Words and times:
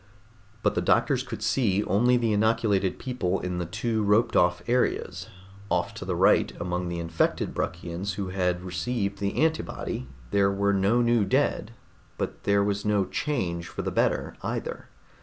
But 0.63 0.73
the 0.73 0.81
doctors 0.81 1.21
could 1.21 1.43
see 1.43 1.83
only 1.83 2.17
the 2.17 2.33
inoculated 2.33 2.97
people 2.97 3.39
in 3.39 3.59
the 3.59 3.67
two 3.67 4.01
roped 4.01 4.35
off 4.35 4.63
areas. 4.67 5.29
Off 5.69 5.93
to 5.93 6.05
the 6.05 6.15
right 6.15 6.51
among 6.59 6.87
the 6.89 6.97
infected 6.97 7.53
Bruckians 7.53 8.13
who 8.15 8.29
had 8.29 8.63
received 8.63 9.19
the 9.19 9.35
antibody 9.37 10.07
there 10.31 10.49
were 10.51 10.73
no 10.73 11.03
new 11.03 11.23
dead 11.23 11.73
but 12.17 12.45
there 12.45 12.63
was 12.63 12.83
no 12.83 13.05
change 13.05 13.67
for 13.67 13.83
the 13.83 13.91
better, 13.91 14.35
either. 14.41 14.89